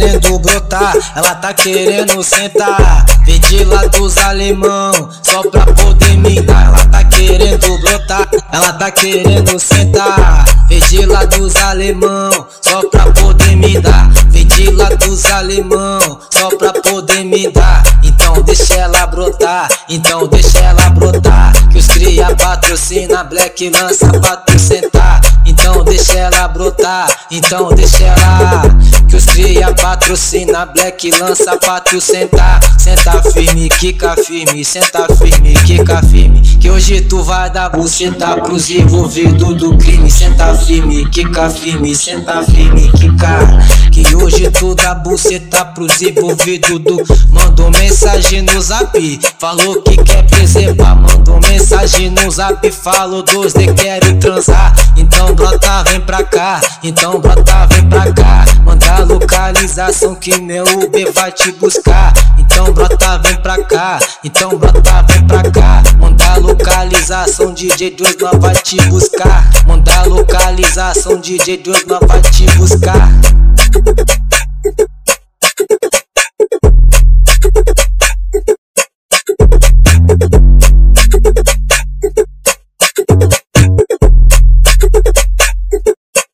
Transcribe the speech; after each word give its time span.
querendo 0.00 0.38
brotar, 0.38 0.94
ela 1.14 1.34
tá 1.34 1.52
querendo 1.52 2.22
sentar. 2.22 3.04
Vem 3.24 3.64
lá 3.64 3.86
dos 3.86 4.16
alemão, 4.18 5.10
só 5.22 5.42
pra 5.50 5.66
poder 5.66 6.16
me 6.16 6.40
dar. 6.40 6.68
Ela 6.68 6.86
tá 6.86 7.04
querendo 7.04 7.78
brotar, 7.78 8.28
ela 8.50 8.72
tá 8.72 8.90
querendo 8.90 9.58
sentar. 9.58 10.44
Vem 10.68 11.06
lá 11.06 11.24
dos 11.26 11.54
alemão, 11.56 12.46
só 12.62 12.88
pra 12.88 13.06
poder 13.12 13.56
me 13.56 13.78
dar. 13.78 14.08
Vem 14.28 14.70
lá 14.74 14.88
dos 14.90 15.26
alemão, 15.26 16.20
só 16.30 16.48
pra 16.56 16.72
poder 16.72 17.24
me 17.24 17.50
dar. 17.50 17.82
Então 18.02 18.42
deixa 18.42 18.74
ela 18.74 19.06
brotar, 19.06 19.68
então 19.88 20.26
deixa 20.28 20.58
ela 20.58 20.88
brotar. 20.90 21.52
Que 21.70 21.78
os 21.78 21.86
cria 21.86 22.34
patrocina, 22.36 23.24
black 23.24 23.68
lança 23.70 24.08
pra 24.08 24.36
tu 24.36 24.58
sentar. 24.58 25.20
Então 25.46 25.82
deixa 25.84 26.12
ela 26.14 26.48
brotar, 26.48 27.08
então 27.30 27.68
deixa 27.74 28.04
ela. 28.04 28.62
Que 29.08 29.16
os 29.16 29.24
cria 29.24 29.39
patrocina, 30.10 30.66
black 30.66 31.08
lança 31.20 31.56
pra 31.56 31.78
tu 31.78 32.00
sentar. 32.00 32.60
Senta 32.78 33.22
firme, 33.22 33.68
quica 33.68 34.16
firme, 34.16 34.64
senta 34.64 35.06
firme, 35.14 35.54
quica 35.64 36.02
firme. 36.02 36.40
Que 36.40 36.68
hoje 36.68 37.02
tu 37.02 37.22
vai 37.22 37.48
dar 37.48 37.70
buceta 37.70 38.36
pros 38.38 38.68
envolvidos 38.70 39.56
do 39.56 39.76
crime. 39.78 40.10
Senta 40.10 40.52
firme, 40.54 41.08
quica 41.10 41.48
firme, 41.48 41.94
senta 41.94 42.42
firme, 42.42 42.90
quica. 42.92 43.38
Que 43.92 44.16
hoje 44.16 44.50
tu 44.50 44.74
dá 44.74 44.94
buceta 44.94 45.64
pros 45.66 46.02
envolvidos 46.02 46.80
do. 46.80 47.02
Mandou 47.30 47.70
mensagem 47.70 48.42
no 48.42 48.60
zap, 48.60 49.20
falou 49.38 49.80
que 49.82 49.96
quer 49.96 50.26
preservar. 50.26 50.96
Mandou 50.96 51.39
no 52.10 52.30
zap, 52.30 52.70
falou 52.70 53.22
dois 53.22 53.52
de 53.52 53.72
quero 53.74 54.18
transar. 54.18 54.74
Então 54.96 55.34
brota, 55.34 55.82
vem 55.88 56.00
pra 56.00 56.22
cá, 56.22 56.60
então 56.82 57.20
brota, 57.20 57.66
vem 57.66 57.88
pra 57.88 58.12
cá. 58.12 58.44
Manda 58.64 59.04
localização 59.04 60.14
que 60.14 60.40
meu 60.40 60.64
Uber 60.64 61.12
vai 61.12 61.32
te 61.32 61.52
buscar. 61.52 62.12
Então 62.38 62.72
brota, 62.72 63.18
vem 63.18 63.36
pra 63.36 63.62
cá, 63.64 63.98
então 64.24 64.56
brota, 64.56 65.04
vem 65.08 65.26
pra 65.26 65.50
cá. 65.50 65.82
Manda 65.98 66.36
localização, 66.36 67.52
DJ 67.52 67.90
2 67.90 68.16
nós 68.18 68.38
vai 68.38 68.54
te 68.54 68.80
buscar. 68.88 69.50
Manda 69.66 70.02
localização, 70.04 71.20
DJ 71.20 71.58
2 71.58 71.86
nós 71.86 72.00
vai 72.06 72.20
te 72.22 72.44
buscar. 72.56 73.10